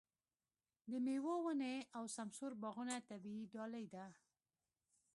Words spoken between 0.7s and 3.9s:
د مېوو ونې او سمسور باغونه طبیعي ډالۍ